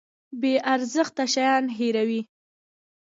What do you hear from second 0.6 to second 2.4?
ارزښته شیان هیروي.